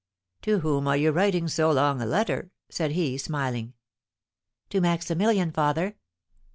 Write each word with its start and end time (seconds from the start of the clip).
"To 0.41 0.61
whom 0.61 0.87
are 0.87 0.97
you 0.97 1.11
writing 1.11 1.47
so 1.47 1.71
long 1.71 2.01
a 2.01 2.07
letter?" 2.07 2.49
said 2.69 2.93
he, 2.93 3.19
smiling. 3.19 3.73
"To 4.71 4.81
Maximilian, 4.81 5.51
father." 5.51 5.95